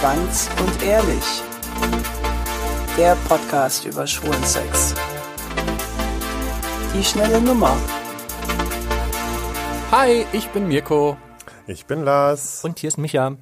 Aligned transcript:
Ganz 0.00 0.48
und 0.60 0.82
ehrlich. 0.84 1.42
Der 2.96 3.16
Podcast 3.28 3.84
über 3.84 4.06
schwulen 4.06 4.44
Sex. 4.44 4.94
Die 6.94 7.02
schnelle 7.02 7.40
Nummer. 7.40 7.76
Hi, 9.90 10.24
ich 10.32 10.48
bin 10.50 10.68
Mirko. 10.68 11.16
Ich 11.66 11.86
bin 11.86 12.04
Lars. 12.04 12.64
Und 12.64 12.78
hier 12.78 12.88
ist 12.88 12.98
Micha. 12.98 13.38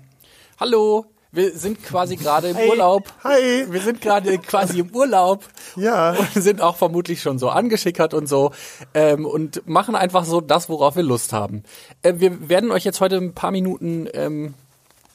Hallo. 0.59 1.05
Wir 1.31 1.55
sind 1.59 1.83
quasi 1.83 2.17
gerade 2.17 2.49
im 2.49 2.57
Urlaub. 2.57 3.13
Hi. 3.23 3.67
Wir 3.69 3.83
sind 3.83 4.01
gerade 4.01 4.39
quasi 4.39 4.81
im 4.81 4.97
Urlaub. 4.97 5.45
Ja. 5.77 6.13
Und 6.13 6.43
sind 6.43 6.63
auch 6.63 6.77
vermutlich 6.77 7.21
schon 7.21 7.39
so 7.39 7.51
angeschickert 7.51 8.15
und 8.15 8.31
so. 8.31 8.53
Ähm, 8.95 9.27
und 9.27 9.69
machen 9.69 9.95
einfach 9.95 10.25
so 10.25 10.41
das, 10.41 10.71
worauf 10.71 10.97
wir 10.97 11.03
Lust 11.03 11.35
haben. 11.35 11.65
Äh, 12.01 12.15
wir 12.17 12.49
werden 12.49 12.71
euch 12.71 12.85
jetzt 12.85 13.03
heute 13.03 13.17
ein 13.17 13.35
paar 13.35 13.51
Minuten 13.51 14.09
ähm, 14.15 14.55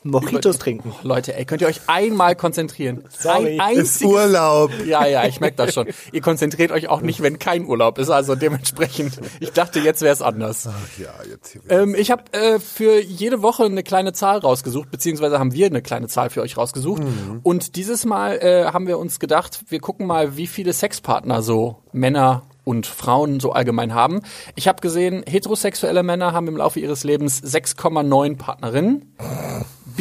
Mojitos 0.03 0.57
trinken. 0.57 0.93
Leute, 1.03 1.35
ey, 1.35 1.45
könnt 1.45 1.61
ihr 1.61 1.67
euch 1.67 1.81
einmal 1.87 2.35
konzentrieren? 2.35 3.03
Sorry. 3.09 3.59
Ein 3.59 3.77
Ist 3.77 4.03
Urlaub. 4.03 4.71
Ja, 4.85 5.05
ja, 5.05 5.25
ich 5.25 5.39
merke 5.39 5.57
das 5.57 5.73
schon. 5.73 5.87
Ihr 6.11 6.21
konzentriert 6.21 6.71
euch 6.71 6.89
auch 6.89 7.01
nicht, 7.01 7.21
wenn 7.21 7.37
kein 7.37 7.65
Urlaub 7.65 7.99
ist. 7.99 8.09
Also 8.09 8.35
dementsprechend, 8.35 9.19
ich 9.39 9.51
dachte, 9.51 9.79
jetzt 9.79 10.01
wäre 10.01 10.13
es 10.13 10.21
anders. 10.23 10.67
Ach 10.67 10.99
ja, 10.99 11.13
jetzt. 11.29 11.59
Ähm, 11.69 11.93
ich 11.93 12.09
habe 12.09 12.23
äh, 12.31 12.59
für 12.59 12.99
jede 12.99 13.43
Woche 13.43 13.65
eine 13.65 13.83
kleine 13.83 14.13
Zahl 14.13 14.39
rausgesucht, 14.39 14.89
beziehungsweise 14.89 15.37
haben 15.37 15.53
wir 15.53 15.67
eine 15.67 15.83
kleine 15.83 16.07
Zahl 16.07 16.31
für 16.31 16.41
euch 16.41 16.57
rausgesucht. 16.57 17.03
Und 17.43 17.75
dieses 17.75 18.03
Mal 18.05 18.39
äh, 18.39 18.65
haben 18.65 18.87
wir 18.87 18.97
uns 18.97 19.19
gedacht, 19.19 19.65
wir 19.69 19.79
gucken 19.79 20.07
mal, 20.07 20.35
wie 20.35 20.47
viele 20.47 20.73
Sexpartner 20.73 21.43
so 21.43 21.77
Männer 21.91 22.43
und 22.63 22.85
Frauen 22.85 23.39
so 23.39 23.51
allgemein 23.51 23.93
haben. 23.93 24.21
Ich 24.55 24.67
habe 24.67 24.81
gesehen, 24.81 25.23
heterosexuelle 25.27 26.03
Männer 26.03 26.33
haben 26.33 26.47
im 26.47 26.57
Laufe 26.57 26.79
ihres 26.79 27.03
Lebens 27.03 27.43
6,9 27.43 28.37
Partnerinnen. 28.37 29.15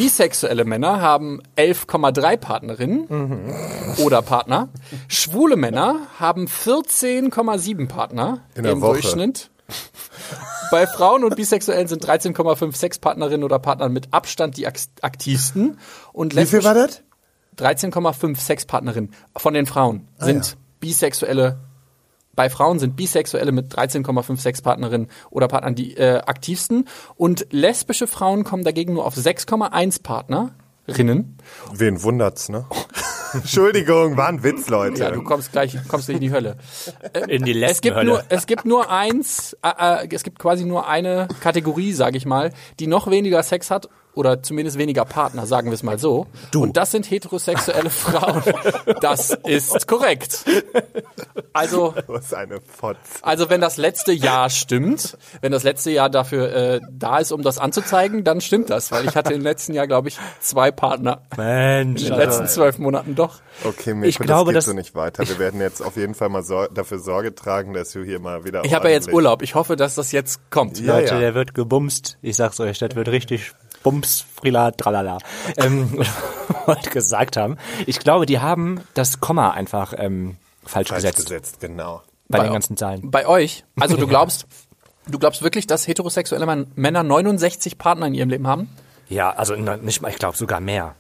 Bisexuelle 0.01 0.65
Männer 0.65 1.03
haben 1.03 1.43
11,3 1.59 2.39
Partnerinnen 2.39 3.07
oder 3.99 4.23
Partner. 4.23 4.71
Schwule 5.09 5.57
Männer 5.57 6.07
haben 6.19 6.47
14,7 6.47 7.87
Partner 7.87 8.41
im 8.55 8.81
Woche. 8.81 8.93
Durchschnitt. 8.95 9.51
Bei 10.71 10.87
Frauen 10.87 11.23
und 11.23 11.37
Bisexuellen 11.37 11.87
sind 11.87 12.03
13,5 12.09 12.75
Sexpartnerinnen 12.75 13.45
oder 13.45 13.59
Partner 13.59 13.91
mit 13.91 14.09
Abstand 14.15 14.57
die 14.57 14.67
ak- 14.67 14.79
aktivsten. 15.03 15.79
Und 16.15 16.35
Wie 16.35 16.47
viel 16.47 16.65
war 16.65 16.73
das? 16.73 17.03
13,5 17.59 18.39
Sexpartnerinnen 18.41 19.13
von 19.37 19.53
den 19.53 19.67
Frauen 19.67 20.09
Ah, 20.19 20.25
sind 20.25 20.47
ja. 20.47 20.53
bisexuelle. 20.81 21.59
Bei 22.41 22.49
Frauen 22.49 22.79
sind 22.79 22.97
Bisexuelle 22.97 23.53
mit 23.53 23.75
13,5 23.75 24.39
Sexpartnerinnen 24.39 25.09
oder 25.29 25.47
Partnern 25.47 25.75
die 25.75 25.95
äh, 25.99 26.23
aktivsten. 26.25 26.89
Und 27.17 27.47
lesbische 27.51 28.07
Frauen 28.07 28.45
kommen 28.45 28.65
dagegen 28.65 28.95
nur 28.95 29.05
auf 29.05 29.15
6,1 29.15 30.03
Partnerinnen. 30.03 31.37
Wen 31.75 32.03
wundert's, 32.03 32.49
ne? 32.49 32.65
Entschuldigung, 33.35 34.17
war 34.17 34.29
ein 34.29 34.43
Witz, 34.43 34.71
Leute. 34.71 35.03
Ja, 35.03 35.11
du 35.11 35.23
kommst 35.23 35.53
gleich, 35.53 35.77
kommst 35.87 36.09
in 36.09 36.19
die 36.19 36.33
Hölle. 36.33 36.57
In 37.29 37.45
die 37.45 37.63
Es 37.63 37.83
gibt 37.83 38.03
nur, 38.03 38.25
es 38.31 38.47
gibt 38.47 38.65
nur 38.65 38.91
eins, 38.91 39.55
äh, 39.63 40.05
äh, 40.05 40.09
es 40.11 40.23
gibt 40.23 40.39
quasi 40.39 40.65
nur 40.65 40.89
eine 40.89 41.29
Kategorie, 41.43 41.93
sage 41.93 42.17
ich 42.17 42.25
mal, 42.25 42.55
die 42.79 42.87
noch 42.87 43.11
weniger 43.11 43.43
Sex 43.43 43.71
hat 43.71 43.91
oder 44.15 44.43
zumindest 44.43 44.79
weniger 44.79 45.05
Partner, 45.05 45.47
sagen 45.47 45.69
wir 45.69 45.75
es 45.75 45.83
mal 45.83 45.99
so. 45.99 46.27
Du. 46.51 46.63
Und 46.63 46.77
das 46.77 46.91
sind 46.91 47.11
heterosexuelle 47.11 47.91
Frauen. 47.91 48.43
Das 49.01 49.31
ist 49.45 49.87
korrekt. 49.87 50.45
Also, 51.53 51.95
Was 52.07 52.35
eine 52.35 52.61
Fotz. 52.61 52.99
also 53.23 53.51
wenn 53.51 53.61
das 53.61 53.77
letzte 53.77 54.13
Jahr 54.13 54.51
stimmt, 54.51 55.17
wenn 55.41 55.53
das 55.53 55.63
letzte 55.63 55.91
Jahr 55.91 56.11
dafür 56.11 56.55
äh, 56.55 56.81
da 56.91 57.19
ist, 57.19 57.33
um 57.33 57.43
das 57.43 57.59
anzuzeigen, 57.59 58.25
dann 58.25 58.41
stimmt 58.41 58.71
das, 58.71 58.93
weil 58.93 59.07
ich 59.07 59.17
hatte 59.17 59.33
im 59.33 59.43
letzten 59.43 59.75
Jahr, 59.75 59.87
glaube 59.87 60.09
ich, 60.09 60.19
zwei 60.41 60.71
Partner. 60.71 61.23
Mensch. 61.37 62.03
In 62.03 62.09
den 62.09 62.19
letzten 62.19 62.47
zwölf 62.47 62.79
Monaten 62.79 63.15
doch. 63.15 63.41
Okay, 63.65 63.95
Mirko, 63.95 64.09
Ich 64.09 64.19
glaube, 64.19 64.53
das 64.53 64.65
geht 64.65 64.73
so 64.73 64.77
nicht 64.77 64.95
weiter. 64.95 65.29
Wir 65.29 65.39
werden 65.39 65.61
jetzt 65.61 65.83
auf 65.83 65.97
jeden 65.97 66.15
Fall 66.15 66.29
mal 66.29 66.43
sor 66.43 66.69
dafür 66.69 66.99
Sorge 66.99 67.35
tragen, 67.35 67.75
dass 67.75 67.93
du 67.93 68.05
hier 68.05 68.21
mal 68.21 68.45
wieder 68.45 68.65
Ich 68.65 68.75
habe 68.75 68.89
ja 68.89 68.95
jetzt 68.95 69.13
Urlaub. 69.13 69.43
Ich 69.43 69.55
hoffe, 69.55 69.77
dass 69.77 69.95
das 69.95 70.13
jetzt 70.13 70.51
kommt. 70.51 70.79
Ja, 70.81 70.97
Leute, 70.97 71.15
ja. 71.15 71.21
der 71.21 71.35
wird 71.35 71.55
gebumst. 71.55 72.19
Ich 72.23 72.37
sag's 72.37 72.61
euch, 72.61 72.79
das 72.79 72.95
wird 72.95 73.09
richtig 73.09 73.53
Bums, 73.83 74.25
Frila, 74.37 74.71
tralala. 74.73 75.19
Ähm, 75.57 76.03
gesagt 76.93 77.37
haben. 77.37 77.57
Ich 77.87 77.99
glaube, 78.01 78.27
die 78.27 78.39
haben 78.41 78.81
das 78.95 79.21
Komma 79.21 79.51
einfach 79.51 79.95
ähm, 79.97 80.37
falsch, 80.65 80.89
falsch 80.89 81.03
gesetzt. 81.03 81.19
gesetzt, 81.29 81.61
genau. 81.61 82.03
Bei, 82.29 82.39
Bei- 82.39 82.45
den 82.45 82.53
ganzen 82.53 82.77
Zahlen. 82.77 83.11
Bei 83.11 83.27
euch? 83.27 83.65
Also 83.79 83.97
du 83.97 84.07
glaubst, 84.09 84.47
du 85.09 85.19
glaubst 85.19 85.43
wirklich, 85.43 85.67
dass 85.67 85.87
heterosexuelle 85.89 86.67
Männer 86.77 87.03
69 87.03 87.79
Partner 87.79 88.07
in 88.07 88.15
ihrem 88.15 88.29
Leben 88.31 88.47
haben? 88.47 88.69
Ja, 89.09 89.31
also 89.31 89.57
nicht 89.57 90.03
mal, 90.03 90.09
ich 90.11 90.19
glaube 90.19 90.37
sogar 90.37 90.61
mehr. 90.61 90.95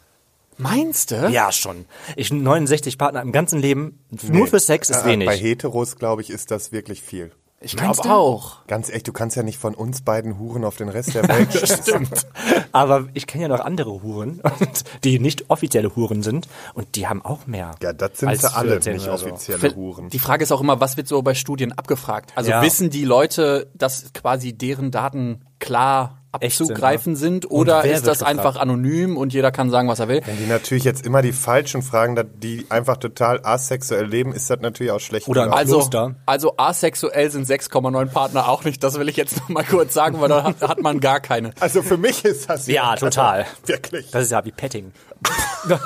Meinst 0.59 1.11
du? 1.13 1.29
Ja, 1.31 1.53
schon. 1.53 1.87
Ich 2.17 2.31
69 2.33 2.99
Partner 2.99 3.23
im 3.23 3.33
ganzen 3.33 3.61
Leben, 3.61 3.99
nur 4.29 4.45
Nee. 4.45 4.51
für 4.51 4.61
Sex 4.61 4.91
ist 4.91 5.05
Äh, 5.05 5.11
wenig. 5.11 5.27
Bei 5.27 5.37
Heteros, 5.37 5.97
glaube 5.97 6.21
ich, 6.23 6.29
ist 6.31 6.51
das 6.51 6.71
wirklich 6.73 7.01
viel. 7.03 7.33
Ich 7.63 7.77
glaube 7.77 8.03
auch. 8.11 8.65
Ganz 8.67 8.89
echt, 8.89 9.07
du 9.07 9.13
kannst 9.13 9.37
ja 9.37 9.43
nicht 9.43 9.59
von 9.59 9.75
uns 9.75 10.01
beiden 10.01 10.39
Huren 10.39 10.65
auf 10.65 10.77
den 10.77 10.89
Rest 10.89 11.15
der 11.15 11.29
Welt 11.29 11.53
Stimmt. 11.53 12.27
Aber 12.73 13.09
ich 13.15 13.27
kenne 13.27 13.43
ja 13.43 13.49
noch 13.49 13.61
andere 13.61 14.03
Huren, 14.03 14.41
die 15.05 15.19
nicht 15.19 15.51
offizielle 15.51 15.95
Huren 15.95 16.23
sind 16.23 16.49
und 16.75 16.97
die 16.97 17.07
haben 17.07 17.23
auch 17.25 17.47
mehr. 17.47 17.73
Ja, 17.83 17.93
das 17.93 18.19
sind 18.19 18.39
sie 18.41 18.53
alle 18.55 18.73
14 18.73 18.93
nicht 18.95 19.05
so. 19.05 19.11
offizielle 19.13 19.75
Huren. 19.75 20.09
Die 20.09 20.19
Frage 20.19 20.43
ist 20.43 20.53
auch 20.53 20.61
immer, 20.61 20.81
was 20.81 20.97
wird 20.97 21.07
so 21.09 21.21
bei 21.23 21.35
Studien 21.35 21.73
abgefragt? 21.73 22.33
Also 22.35 22.51
Ja. 22.51 22.63
wissen 22.63 22.91
die 22.91 23.05
Leute, 23.05 23.69
dass 23.75 24.13
quasi 24.15 24.53
deren 24.55 24.91
Daten 24.91 25.43
klar 25.59 26.20
Echt 26.39 26.59
sind, 26.59 26.71
abzugreifen 26.71 27.17
sind, 27.17 27.51
oder 27.51 27.85
ist 27.85 28.07
das 28.07 28.23
einfach 28.23 28.55
anonym 28.57 29.17
und 29.17 29.33
jeder 29.33 29.51
kann 29.51 29.69
sagen, 29.69 29.89
was 29.89 29.99
er 29.99 30.07
will? 30.07 30.21
Wenn 30.25 30.39
die 30.39 30.47
natürlich 30.47 30.85
jetzt 30.85 31.05
immer 31.05 31.23
die 31.23 31.33
Falschen 31.33 31.83
fragen, 31.83 32.17
die 32.37 32.67
einfach 32.69 32.99
total 32.99 33.41
asexuell 33.45 34.07
leben, 34.07 34.33
ist 34.33 34.49
das 34.49 34.61
natürlich 34.61 34.93
auch 34.93 35.01
schlecht. 35.01 35.27
Oder. 35.27 35.53
Also, 35.53 35.89
also 36.27 36.55
asexuell 36.57 37.31
sind 37.33 37.49
6,9 37.49 38.07
Partner 38.07 38.49
auch 38.49 38.63
nicht. 38.63 38.85
Das 38.85 38.97
will 38.99 39.09
ich 39.09 39.17
jetzt 39.17 39.39
noch 39.39 39.49
mal 39.49 39.65
kurz 39.65 39.93
sagen, 39.93 40.21
weil 40.21 40.29
da 40.29 40.45
hat, 40.45 40.61
hat 40.63 40.81
man 40.81 41.01
gar 41.01 41.19
keine. 41.19 41.51
also 41.59 41.83
für 41.83 41.97
mich 41.97 42.25
ist 42.25 42.49
das 42.49 42.69
Ja, 42.69 42.95
total. 42.95 43.47
wirklich. 43.67 44.11
Das 44.13 44.23
ist 44.23 44.31
ja 44.31 44.45
wie 44.45 44.53
Petting. 44.53 44.93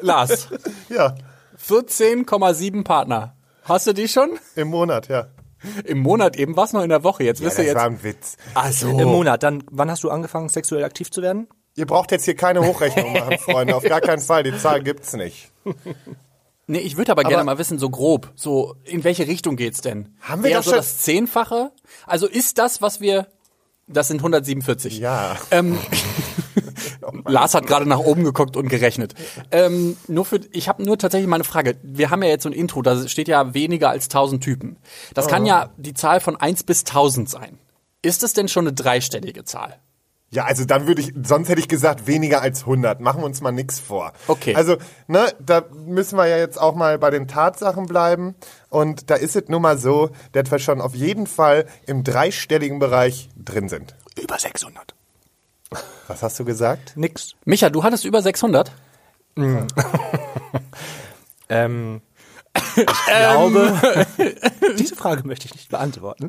Lars, 0.00 0.48
Ja, 0.88 1.14
14,7 1.68 2.84
Partner. 2.84 3.34
Hast 3.64 3.86
du 3.86 3.92
die 3.92 4.08
schon? 4.08 4.30
im 4.56 4.68
Monat, 4.68 5.08
ja. 5.08 5.26
Im 5.84 5.98
Monat 6.00 6.36
eben, 6.36 6.56
was 6.56 6.72
noch 6.72 6.82
in 6.82 6.88
der 6.88 7.04
Woche? 7.04 7.24
Jetzt 7.24 7.40
ja 7.40 7.46
wirst 7.46 7.58
das 7.58 7.64
du 7.64 7.68
jetzt. 7.68 7.76
war 7.78 7.86
ein 7.86 8.02
Witz. 8.02 8.36
Also, 8.54 8.88
Im 8.88 9.08
Monat. 9.08 9.42
Dann, 9.42 9.62
wann 9.70 9.90
hast 9.90 10.02
du 10.04 10.10
angefangen, 10.10 10.48
sexuell 10.48 10.84
aktiv 10.84 11.10
zu 11.10 11.22
werden? 11.22 11.48
Ihr 11.76 11.86
braucht 11.86 12.10
jetzt 12.12 12.24
hier 12.24 12.34
keine 12.36 12.64
Hochrechnung 12.66 13.12
machen, 13.12 13.38
Freunde. 13.44 13.76
Auf 13.76 13.84
gar 13.84 14.00
keinen 14.00 14.20
Fall. 14.20 14.42
Die 14.42 14.56
Zahl 14.58 14.82
gibt's 14.82 15.12
nicht. 15.12 15.50
nee, 16.66 16.78
ich 16.78 16.96
würde 16.96 17.12
aber, 17.12 17.22
gerne 17.22 17.36
Aber- 17.36 17.44
mal 17.44 17.58
wissen, 17.58 17.78
so 17.78 17.90
grob, 17.90 18.30
so 18.34 18.74
in 18.84 19.04
welche 19.04 19.26
Richtung 19.28 19.56
geht's 19.56 19.80
denn? 19.80 20.14
Haben 20.20 20.42
wir 20.42 20.50
Eher 20.50 20.58
doch 20.58 20.64
so 20.64 20.70
schon- 20.70 20.78
das 20.78 20.98
Zehnfache? 20.98 21.70
Also 22.06 22.26
ist 22.26 22.58
das, 22.58 22.82
was 22.82 23.00
wir, 23.00 23.26
das 23.86 24.08
sind 24.08 24.18
147. 24.20 24.98
Ja. 24.98 25.36
Ähm, 25.50 25.78
Lars 27.30 27.54
hat 27.54 27.66
gerade 27.66 27.88
nach 27.88 27.98
oben 27.98 28.24
geguckt 28.24 28.56
und 28.56 28.68
gerechnet. 28.68 29.14
Ähm, 29.50 29.96
nur 30.08 30.24
für, 30.24 30.40
ich 30.52 30.68
habe 30.68 30.82
nur 30.82 30.98
tatsächlich 30.98 31.28
mal 31.28 31.36
eine 31.36 31.44
Frage. 31.44 31.76
Wir 31.82 32.10
haben 32.10 32.22
ja 32.22 32.28
jetzt 32.28 32.42
so 32.42 32.48
ein 32.48 32.54
Intro, 32.54 32.82
da 32.82 33.08
steht 33.08 33.28
ja 33.28 33.54
weniger 33.54 33.90
als 33.90 34.04
1000 34.04 34.42
Typen. 34.42 34.76
Das 35.14 35.28
kann 35.28 35.46
ja 35.46 35.70
die 35.76 35.94
Zahl 35.94 36.20
von 36.20 36.36
1 36.36 36.64
bis 36.64 36.80
1000 36.80 37.28
sein. 37.28 37.58
Ist 38.02 38.22
es 38.22 38.32
denn 38.32 38.48
schon 38.48 38.66
eine 38.66 38.72
dreistellige 38.72 39.44
Zahl? 39.44 39.78
Ja, 40.32 40.44
also 40.44 40.64
dann 40.64 40.86
würde 40.86 41.00
ich, 41.00 41.12
sonst 41.24 41.48
hätte 41.48 41.60
ich 41.60 41.66
gesagt, 41.66 42.06
weniger 42.06 42.40
als 42.40 42.60
100. 42.60 43.00
Machen 43.00 43.20
wir 43.20 43.26
uns 43.26 43.40
mal 43.40 43.50
nix 43.50 43.80
vor. 43.80 44.12
Okay. 44.28 44.54
Also, 44.54 44.76
ne, 45.08 45.26
da 45.40 45.64
müssen 45.86 46.16
wir 46.16 46.26
ja 46.26 46.36
jetzt 46.36 46.60
auch 46.60 46.76
mal 46.76 46.98
bei 47.00 47.10
den 47.10 47.26
Tatsachen 47.26 47.86
bleiben. 47.86 48.36
Und 48.68 49.10
da 49.10 49.16
ist 49.16 49.34
es 49.34 49.48
nun 49.48 49.62
mal 49.62 49.76
so, 49.76 50.10
dass 50.32 50.48
wir 50.52 50.60
schon 50.60 50.80
auf 50.80 50.94
jeden 50.94 51.26
Fall 51.26 51.66
im 51.86 52.04
dreistelligen 52.04 52.78
Bereich 52.78 53.28
drin 53.36 53.68
sind. 53.68 53.96
Über 54.20 54.38
600. 54.38 54.94
Was 56.10 56.24
hast 56.24 56.40
du 56.40 56.44
gesagt? 56.44 56.96
Nix. 56.96 57.36
Micha, 57.44 57.70
du 57.70 57.84
hattest 57.84 58.04
über 58.04 58.20
600? 58.20 58.72
Ähm, 61.52 62.00
ich 62.76 62.86
glaube, 63.06 64.04
diese 64.78 64.94
Frage 64.94 65.26
möchte 65.26 65.46
ich 65.46 65.54
nicht 65.54 65.68
beantworten. 65.68 66.28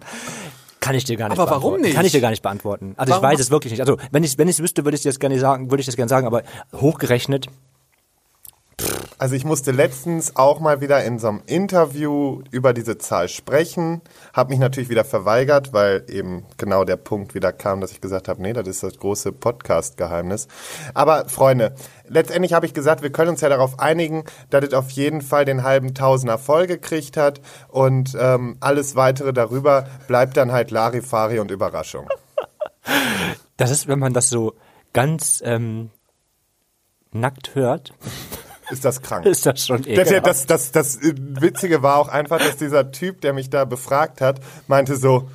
Kann 0.80 0.96
ich 0.96 1.04
dir 1.04 1.16
gar 1.16 1.30
nicht 1.30 1.38
Aber 1.38 1.50
warum 1.52 1.62
beantworten. 1.62 1.82
nicht? 1.84 1.96
Kann 1.96 2.06
ich 2.06 2.12
dir 2.12 2.22
gar 2.22 2.32
nicht 2.32 2.42
beantworten. 2.42 2.96
Also 2.98 3.12
Warum? 3.12 3.24
ich 3.24 3.32
weiß 3.32 3.40
es 3.40 3.52
wirklich 3.52 3.72
nicht. 3.72 3.82
Also 3.82 3.98
wenn 4.12 4.24
ich 4.24 4.40
wenn 4.40 4.48
ich 4.48 4.58
wüsste, 4.58 4.84
würde 4.84 4.98
ich 4.98 5.04
das 5.04 5.20
gerne 5.20 5.40
sagen, 5.40 5.70
würde 5.70 5.82
ich 5.82 5.86
das 5.86 5.96
gerne 5.96 6.10
sagen, 6.10 6.26
aber 6.26 6.42
hochgerechnet 6.74 7.48
Also 9.18 9.36
ich 9.36 9.46
musste 9.46 9.70
letztens 9.70 10.36
auch 10.36 10.60
mal 10.60 10.82
wieder 10.82 11.04
in 11.04 11.20
so 11.20 11.28
einem 11.28 11.44
Interview 11.46 12.42
über 12.50 12.74
diese 12.74 12.98
Zahl 12.98 13.30
sprechen, 13.30 14.02
habe 14.34 14.50
mich 14.50 14.60
natürlich 14.60 14.90
wieder 14.90 15.06
verweigert, 15.06 15.74
weil 15.74 16.06
eben 16.10 16.46
genau 16.58 16.86
der 16.86 16.96
Punkt 16.96 17.36
wieder 17.36 17.54
kam, 17.54 17.82
dass 17.82 17.92
ich 17.92 18.02
gesagt 18.02 18.28
habe, 18.28 18.42
nee, 18.42 18.54
das 18.54 18.68
ist 18.68 18.82
das 18.82 18.98
große 18.98 19.32
Podcast-Geheimnis. 19.32 20.48
Aber 20.96 21.30
Freunde, 21.30 21.76
letztendlich 22.08 22.54
habe 22.54 22.66
ich 22.66 22.74
gesagt, 22.74 23.04
wir 23.04 23.12
können 23.12 23.30
uns 23.30 23.42
ja 23.42 23.50
darauf 23.50 23.80
einigen, 23.80 24.24
dass 24.50 24.66
es 24.66 24.74
auf 24.74 24.90
jeden 24.90 25.22
Fall 25.22 25.46
den 25.46 25.62
halben 25.62 25.94
Tausender 25.94 26.40
voll 26.40 26.66
gekriegt 26.66 27.16
hat 27.16 27.42
und 27.68 28.18
ähm, 28.20 28.58
alles 28.60 28.96
weitere 28.96 29.34
darüber 29.34 29.86
bleibt 30.08 30.36
dann 30.36 30.52
halt 30.52 30.72
Larifari 30.72 31.38
und 31.38 31.52
Überraschung. 31.52 32.10
Das 33.58 33.70
ist, 33.70 33.88
wenn 33.88 34.00
man 34.00 34.14
das 34.14 34.30
so 34.30 34.56
ganz 34.94 35.44
ähm, 35.46 35.92
nackt 37.12 37.54
hört, 37.54 37.94
Ist 38.72 38.86
das 38.86 39.02
krank? 39.02 39.26
ist 39.26 39.46
das 39.46 39.66
schon 39.66 39.82
Das, 39.84 39.88
ekelhaft. 39.88 40.26
das, 40.28 40.46
das, 40.46 40.72
das 40.72 40.96
äh, 40.98 41.14
Witzige 41.18 41.84
war 41.84 41.98
auch 41.98 42.08
einfach, 42.08 42.40
dass 42.40 42.58
dieser 42.58 42.92
Typ, 42.92 43.22
der 43.22 43.34
mich 43.34 43.50
da 43.50 43.66
befragt 43.66 44.22
hat, 44.22 44.40
meinte 44.68 44.96
so, 44.96 45.30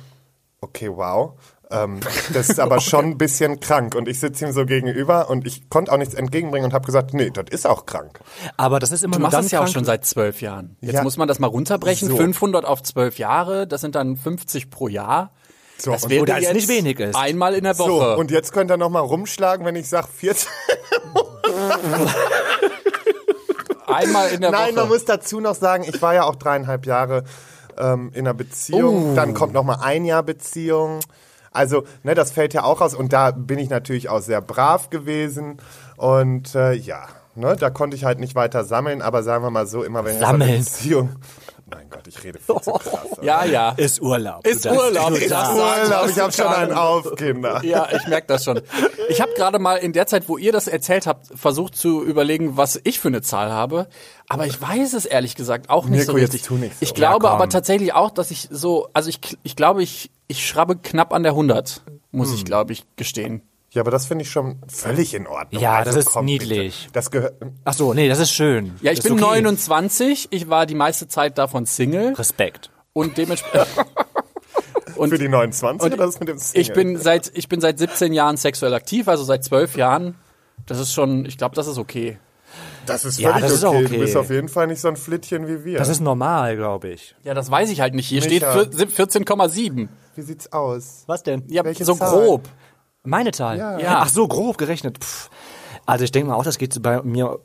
okay, 0.61 0.89
wow, 0.93 1.33
ähm, 1.69 1.99
das 2.33 2.49
ist 2.49 2.59
aber 2.61 2.79
schon 2.79 3.05
ein 3.05 3.17
bisschen 3.17 3.59
krank. 3.59 3.93
Und 3.95 4.07
ich 4.07 4.19
sitze 4.19 4.45
ihm 4.45 4.51
so 4.53 4.65
gegenüber 4.65 5.29
und 5.29 5.45
ich 5.45 5.69
konnte 5.69 5.91
auch 5.91 5.97
nichts 5.97 6.13
entgegenbringen 6.13 6.65
und 6.69 6.73
habe 6.73 6.85
gesagt, 6.85 7.13
nee, 7.13 7.29
das 7.29 7.45
ist 7.51 7.67
auch 7.67 7.85
krank. 7.85 8.19
Aber 8.55 8.79
das 8.79 8.91
ist 8.91 9.03
immer 9.03 9.13
Du 9.13 9.19
nur 9.19 9.23
machst 9.27 9.35
dann 9.35 9.43
das 9.43 9.51
ja 9.51 9.61
auch 9.63 9.67
schon 9.67 9.83
seit 9.85 10.05
zwölf 10.05 10.41
Jahren. 10.41 10.77
Jetzt 10.81 10.95
Ja. 10.95 11.03
muss 11.03 11.17
man 11.17 11.27
das 11.27 11.39
mal 11.39 11.47
runterbrechen. 11.47 12.07
So. 12.09 12.15
500 12.17 12.65
auf 12.65 12.81
zwölf 12.83 13.17
Jahre, 13.17 13.67
das 13.67 13.81
sind 13.81 13.95
dann 13.95 14.15
50 14.17 14.69
pro 14.69 14.87
Jahr. 14.87 15.31
So, 15.79 15.91
Das 15.91 16.05
und- 16.05 16.09
wäre 16.09 16.39
jetzt 16.41 16.53
nicht 16.53 16.69
wenig 16.69 16.99
ist. 16.99 17.15
Einmal 17.15 17.53
in 17.53 17.63
der 17.65 17.75
so, 17.75 17.87
Woche. 17.87 18.17
und 18.17 18.31
jetzt 18.31 18.51
könnt 18.51 18.71
ihr 18.71 18.77
noch 18.77 18.89
mal 18.89 19.01
rumschlagen, 19.01 19.63
wenn 19.65 19.75
ich 19.75 19.87
sage 19.89 20.07
14. 20.15 20.47
Einmal 23.87 24.29
in 24.29 24.41
der 24.41 24.51
Nein, 24.51 24.75
Woche. 24.75 24.75
man 24.75 24.87
muss 24.89 25.05
dazu 25.05 25.39
noch 25.39 25.55
sagen, 25.55 25.83
ich 25.87 26.01
war 26.01 26.13
ja 26.13 26.23
auch 26.23 26.35
dreieinhalb 26.35 26.85
Jahre 26.85 27.23
ähm, 27.77 28.11
in 28.13 28.27
einer 28.27 28.33
Beziehung. 28.33 29.15
Dann 29.15 29.33
kommt 29.33 29.53
noch 29.53 29.63
mal 29.63 29.79
ein 29.81 30.05
Jahr 30.05 30.23
Beziehung. 30.23 30.99
Also, 31.51 31.85
ne, 32.03 32.13
das 32.13 32.31
fällt 32.31 32.53
ja 32.53 32.63
auch 32.63 32.81
raus. 32.81 32.93
Und 32.93 33.13
da 33.13 33.31
bin 33.31 33.59
ich 33.59 33.69
natürlich 33.69 34.09
auch 34.09 34.21
sehr 34.21 34.41
brav 34.41 34.89
gewesen. 34.89 35.57
Und 35.95 36.53
äh, 36.53 36.73
ja, 36.73 37.05
ne, 37.35 37.55
da 37.55 37.69
konnte 37.69 37.95
ich 37.95 38.05
halt 38.05 38.19
nicht 38.19 38.35
weiter 38.35 38.63
sammeln. 38.63 39.01
Aber 39.01 39.23
sagen 39.23 39.43
wir 39.43 39.49
mal 39.49 39.67
so, 39.67 39.83
immer 39.83 40.05
wenn 40.05 40.15
ich 40.15 40.21
in 40.21 40.25
einer. 40.25 40.45
Beziehung... 40.45 41.15
Mein 41.69 41.89
Gott, 41.89 42.07
ich 42.07 42.23
rede 42.23 42.39
viel 42.45 42.55
zu 42.61 42.71
krass. 42.71 43.05
oder? 43.17 43.23
ja, 43.23 43.43
ja. 43.45 43.69
ist 43.71 44.01
Urlaub. 44.01 44.45
Ist 44.47 44.65
Urlaub. 44.65 45.11
Ist 45.11 45.31
Urlaub, 45.31 46.09
ich 46.09 46.19
habe 46.19 46.31
schon 46.31 46.47
einen 46.47 46.71
auf, 46.73 47.15
Kinder. 47.15 47.61
Ja, 47.63 47.87
ich 47.93 48.07
merke 48.07 48.27
das 48.27 48.43
schon. 48.45 48.61
Ich 49.09 49.19
habe 49.21 49.31
gerade 49.35 49.59
mal 49.59 49.75
in 49.75 49.91
der 49.93 50.07
Zeit, 50.07 50.29
wo 50.29 50.37
ihr 50.37 50.51
das 50.51 50.67
erzählt 50.67 51.07
habt, 51.07 51.27
versucht 51.37 51.75
zu 51.75 52.03
überlegen, 52.03 52.55
was 52.55 52.79
ich 52.83 52.99
für 52.99 53.09
eine 53.09 53.21
Zahl 53.21 53.51
habe. 53.51 53.87
Aber 54.29 54.45
ich 54.45 54.61
weiß 54.61 54.93
es 54.93 55.05
ehrlich 55.05 55.35
gesagt 55.35 55.69
auch 55.69 55.85
nicht 55.85 55.99
Mirko, 55.99 56.13
so 56.13 56.17
jetzt 56.17 56.33
richtig. 56.33 56.47
tu 56.47 56.55
nicht 56.55 56.73
so. 56.73 56.83
Ich 56.83 56.93
glaube 56.93 57.25
Ja, 57.27 57.31
aber 57.33 57.49
tatsächlich 57.49 57.93
auch, 57.93 58.11
dass 58.11 58.31
ich 58.31 58.47
so, 58.51 58.87
also 58.93 59.09
ich, 59.09 59.19
ich 59.43 59.55
glaube, 59.55 59.83
ich, 59.83 60.09
ich 60.27 60.47
schraube 60.47 60.77
knapp 60.77 61.13
an 61.13 61.23
der 61.23 61.33
100, 61.33 61.81
muss 62.11 62.29
Hm. 62.29 62.35
ich 62.35 62.45
glaube 62.45 62.71
ich 62.73 62.83
gestehen. 62.95 63.41
Ja, 63.71 63.81
aber 63.81 63.91
das 63.91 64.05
finde 64.05 64.23
ich 64.23 64.31
schon 64.31 64.59
völlig 64.67 65.13
in 65.13 65.27
Ordnung. 65.27 65.61
Ja, 65.61 65.83
das 65.83 65.95
ist 65.95 66.07
komm, 66.07 66.25
niedlich. 66.25 66.83
Bitte. 66.83 66.93
Das 66.93 67.11
gehört... 67.11 67.33
Ach 67.65 67.73
so, 67.73 67.93
nee, 67.93 68.07
das 68.07 68.19
ist 68.19 68.31
schön. 68.31 68.73
Ja, 68.81 68.91
ich 68.91 68.99
das 68.99 69.03
bin 69.03 69.13
okay. 69.21 69.41
29, 69.41 70.27
ich 70.31 70.49
war 70.49 70.65
die 70.65 70.73
meiste 70.75 71.07
Zeit 71.07 71.37
davon 71.37 71.65
Single 71.65 72.13
Respekt. 72.13 72.71
und 72.93 73.17
dementsprechend 73.17 73.67
und 74.95 75.09
Für 75.09 75.17
die 75.17 75.27
29 75.27 75.85
Und 75.85 75.93
oder 75.93 76.05
das 76.05 76.19
mit 76.19 76.29
dem 76.29 76.37
Single? 76.37 76.61
ich 76.61 76.73
bin 76.73 76.97
seit 76.97 77.31
ich 77.35 77.49
bin 77.49 77.59
seit 77.61 77.77
17 77.77 78.13
Jahren 78.13 78.37
sexuell 78.37 78.73
aktiv, 78.73 79.07
also 79.09 79.23
seit 79.25 79.43
12 79.43 79.75
Jahren. 79.75 80.15
Das 80.65 80.79
ist 80.79 80.93
schon, 80.93 81.25
ich 81.25 81.37
glaube, 81.37 81.55
das 81.55 81.67
ist 81.67 81.77
okay. 81.77 82.17
Das 82.85 83.03
ist 83.03 83.19
Ja, 83.19 83.31
völlig 83.31 83.43
das 83.43 83.51
ist 83.53 83.63
okay. 83.65 83.75
auch 83.75 83.79
Du 83.81 83.85
okay. 83.87 83.97
bist 83.97 84.15
auf 84.15 84.29
jeden 84.29 84.47
Fall 84.47 84.67
nicht 84.67 84.79
so 84.79 84.87
ein 84.87 84.95
Flittchen 84.95 85.45
wie 85.47 85.65
wir. 85.65 85.77
Das 85.77 85.89
ist 85.89 85.99
normal, 85.99 86.55
glaube 86.55 86.87
ich. 86.87 87.15
Ja, 87.23 87.33
das 87.33 87.51
weiß 87.51 87.69
ich 87.69 87.81
halt 87.81 87.93
nicht. 87.95 88.07
Hier 88.07 88.23
Micha. 88.23 88.63
steht 88.65 88.73
vier- 88.95 89.07
14,7. 89.07 89.89
wie 90.15 90.21
sieht's 90.21 90.51
aus? 90.53 91.03
Was 91.05 91.21
denn? 91.23 91.43
Ja, 91.47 91.65
Welche 91.65 91.83
so 91.83 91.95
Zahl? 91.95 92.09
grob. 92.09 92.47
Meine 93.03 93.31
Zahl? 93.31 93.57
Ja. 93.57 93.79
Ja. 93.79 93.99
Ach 94.01 94.09
so, 94.09 94.27
grob 94.27 94.57
gerechnet. 94.57 94.97
Pff. 95.03 95.29
Also 95.85 96.03
ich 96.03 96.11
denke 96.11 96.29
mal 96.29 96.35
auch, 96.35 96.43
das 96.43 96.57
geht 96.57 96.81
bei 96.81 97.01
mir 97.01 97.39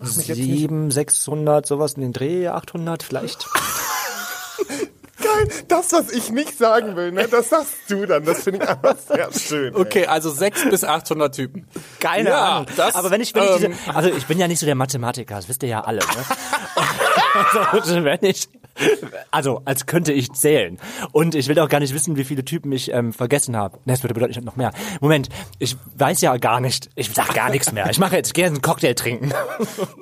mich 0.00 0.28
jetzt 0.28 0.38
7, 0.38 0.90
600, 0.90 1.66
sowas 1.66 1.94
in 1.94 2.02
den 2.02 2.12
Dreh, 2.12 2.48
800 2.48 3.02
vielleicht. 3.02 3.46
Geil, 5.22 5.48
das, 5.68 5.92
was 5.92 6.10
ich 6.10 6.30
nicht 6.30 6.56
sagen 6.56 6.96
will, 6.96 7.12
ne, 7.12 7.28
das 7.28 7.50
sagst 7.50 7.74
du 7.88 8.06
dann. 8.06 8.24
Das 8.24 8.42
finde 8.42 8.62
ich 8.64 8.68
einfach 8.70 8.96
sehr 8.96 9.30
schön. 9.32 9.74
ey. 9.74 9.80
Okay, 9.80 10.06
also 10.06 10.30
6 10.30 10.70
bis 10.70 10.82
800 10.82 11.34
Typen. 11.34 11.68
Keine 11.98 12.30
Ja, 12.30 12.44
Ahnung. 12.56 12.66
das, 12.76 12.94
Aber 12.94 13.10
wenn 13.10 13.20
ich, 13.20 13.34
wenn 13.34 13.42
ich 13.44 13.62
ähm, 13.62 13.72
diese, 13.76 13.94
also 13.94 14.08
ich 14.08 14.26
bin 14.26 14.38
ja 14.38 14.48
nicht 14.48 14.60
so 14.60 14.64
der 14.66 14.74
Mathematiker, 14.76 15.34
das 15.36 15.46
wisst 15.50 15.62
ihr 15.62 15.68
ja 15.68 15.82
alle. 15.82 15.98
Ne? 15.98 16.06
also, 17.72 18.04
wenn 18.04 18.18
ich, 18.22 18.48
also 19.30 19.62
als 19.64 19.86
könnte 19.86 20.12
ich 20.12 20.32
zählen. 20.32 20.78
Und 21.12 21.34
ich 21.34 21.48
will 21.48 21.58
auch 21.58 21.68
gar 21.68 21.80
nicht 21.80 21.94
wissen, 21.94 22.16
wie 22.16 22.24
viele 22.24 22.44
Typen 22.44 22.72
ich 22.72 22.92
ähm, 22.92 23.12
vergessen 23.12 23.56
habe. 23.56 23.78
Ne, 23.84 23.92
das 23.92 24.02
würde 24.02 24.14
bedeuten 24.14 24.44
noch 24.44 24.56
mehr. 24.56 24.72
Moment, 25.00 25.28
ich 25.58 25.76
weiß 25.96 26.20
ja 26.22 26.36
gar 26.36 26.60
nicht. 26.60 26.90
Ich 26.94 27.10
sag 27.12 27.34
gar 27.34 27.50
nichts 27.50 27.72
mehr. 27.72 27.88
Ich 27.90 27.98
mache 27.98 28.16
jetzt 28.16 28.34
gerne 28.34 28.54
einen 28.54 28.62
Cocktail 28.62 28.94
trinken. 28.94 29.32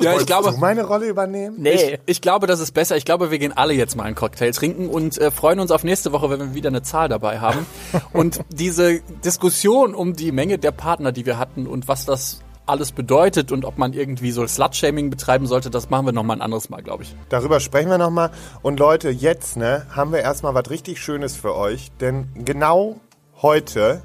Ja, 0.01 0.17
ich 0.17 0.27
glaube, 0.27 0.51
du 0.53 0.57
meine 0.59 0.85
Rolle 0.85 1.09
übernehmen? 1.09 1.57
Nee. 1.59 1.99
ich 2.07 2.21
glaube, 2.21 2.47
das 2.47 2.61
ist 2.61 2.73
besser. 2.73 2.97
Ich 2.97 3.05
glaube, 3.05 3.31
wir 3.31 3.39
gehen 3.39 3.57
alle 3.57 3.73
jetzt 3.75 3.97
mal 3.97 4.05
einen 4.05 4.15
Cocktail 4.15 4.53
trinken 4.53 4.89
und 4.89 5.19
äh, 5.19 5.31
freuen 5.31 5.61
uns 5.61 5.71
auf 5.71 5.83
nächste 5.83 6.13
Woche, 6.13 6.31
wenn 6.31 6.39
wir 6.41 6.55
wieder 6.55 6.69
eine 6.69 6.83
Zahl 6.83 7.09
dabei 7.09 7.41
haben. 7.41 7.67
und 8.13 8.41
diese 8.51 9.01
Diskussion 9.25 9.95
um 9.95 10.15
die 10.15 10.31
Menge 10.31 10.59
der 10.59 10.71
Partner, 10.71 11.11
die 11.11 11.27
wir 11.27 11.39
hatten 11.39 11.67
und 11.67 11.89
was 11.89 12.05
das 12.05 12.41
alles 12.69 12.93
bedeutet 12.93 13.53
und 13.53 13.65
ob 13.65 13.79
man 13.79 13.93
irgendwie 13.93 14.31
so 14.31 14.47
Slut-Shaming 14.47 15.11
betreiben 15.11 15.47
sollte, 15.47 15.71
das 15.71 15.91
machen 15.91 16.07
wir 16.07 16.13
noch 16.13 16.23
mal 16.23 16.35
ein 16.35 16.43
anderes 16.43 16.71
Mal, 16.71 16.83
glaube 16.83 17.03
ich. 17.03 17.15
Darüber 17.29 17.61
sprechen 17.61 17.91
wir 17.91 17.99
nochmal. 17.99 18.31
Und 18.63 18.79
Leute, 18.79 19.11
jetzt 19.11 19.57
ne, 19.57 19.87
haben 19.91 20.13
wir 20.13 20.21
erstmal 20.21 20.55
was 20.55 20.71
richtig 20.71 21.01
Schönes 21.01 21.37
für 21.37 21.55
euch. 21.55 21.91
Denn 22.01 22.29
genau 22.35 23.01
heute 23.41 24.03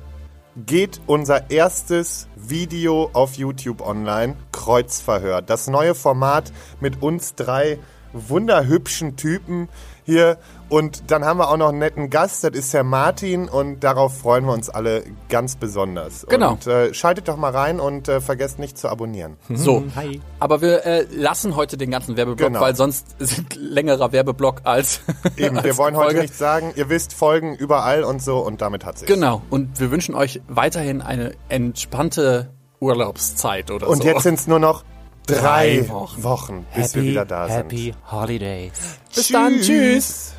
geht 0.56 1.02
unser 1.08 1.50
erstes 1.50 2.28
Video 2.36 3.10
auf 3.14 3.36
YouTube 3.36 3.82
online, 3.82 4.36
Kreuzverhör. 4.52 5.42
Das 5.42 5.68
neue 5.68 5.96
Format 5.96 6.52
mit 6.80 7.02
uns 7.02 7.36
drei 7.36 7.80
wunderhübschen 8.14 9.16
Typen 9.16 9.70
hier. 10.04 10.38
Und 10.70 11.12
dann 11.12 11.24
haben 11.24 11.38
wir 11.38 11.50
auch 11.50 11.58
noch 11.58 11.70
einen 11.70 11.78
netten 11.80 12.10
Gast, 12.10 12.44
das 12.44 12.52
ist 12.54 12.74
Herr 12.74 12.84
Martin. 12.84 13.48
Und 13.48 13.82
darauf 13.84 14.18
freuen 14.18 14.46
wir 14.46 14.54
uns 14.54 14.70
alle 14.70 15.04
ganz 15.30 15.56
besonders. 15.56 16.26
Genau. 16.28 16.54
Und 16.54 16.66
äh, 16.68 16.94
schaltet 16.94 17.28
doch 17.28 17.38
mal 17.38 17.52
rein 17.52 17.80
und 17.80 18.08
äh, 18.08 18.22
vergesst 18.22 18.58
nicht 18.58 18.78
zu 18.78 18.90
abonnieren. 18.90 19.38
So, 19.50 19.84
Hi. 19.96 20.20
aber 20.40 20.62
wir 20.62 20.86
äh, 20.86 21.06
lassen 21.16 21.56
heute 21.56 21.78
den 21.78 21.92
ganzen 21.92 22.18
Werbeblock, 22.18 22.48
Genau. 22.48 22.62
weil 22.62 22.76
sonst 22.76 23.16
sind 23.20 23.56
längerer 23.56 24.12
Werbeblock 24.12 24.62
als 24.64 25.02
Eben, 25.38 25.56
wir 25.58 25.64
als 25.64 25.78
wollen 25.78 25.96
heute 25.96 26.20
nichts 26.20 26.38
sagen. 26.40 26.74
Ihr 26.76 26.90
wisst, 26.90 27.14
Folgen 27.14 27.56
überall 27.56 28.04
und 28.04 28.22
so. 28.22 28.40
Und 28.40 28.62
damit 28.62 28.84
hat 28.86 28.98
sich. 28.98 29.08
Genau. 29.08 29.42
Und 29.50 29.80
wir 29.80 29.92
wünschen 29.92 30.16
euch 30.16 30.42
weiterhin 30.48 31.02
eine 31.02 31.34
entspannte 31.50 32.50
Urlaubszeit 32.80 33.72
oder 33.72 33.88
Und 33.88 34.02
so. 34.04 34.08
jetzt 34.08 34.24
sind 34.24 34.40
es 34.40 34.48
nur 34.48 34.60
noch 34.60 34.84
drei, 35.26 35.78
Drei 35.80 35.90
Wochen. 35.90 36.24
Wochen, 36.24 36.66
bis 36.76 36.94
wir 36.96 37.02
Happy, 37.02 37.12
wieder 37.12 37.26
da 37.26 37.48
sind. 37.48 37.56
happy 37.56 37.94
Holidays. 38.12 38.72
Bis 39.16 39.28
dann. 39.30 39.60
Tschüss. 39.62 40.34